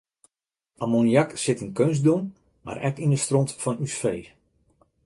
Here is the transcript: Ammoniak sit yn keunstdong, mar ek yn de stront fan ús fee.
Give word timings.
Ammoniak 0.83 1.29
sit 1.43 1.59
yn 1.63 1.75
keunstdong, 1.77 2.25
mar 2.65 2.77
ek 2.87 2.95
yn 3.03 3.13
de 3.13 3.19
stront 3.23 3.55
fan 3.61 3.81
ús 3.85 3.95
fee. 4.01 4.25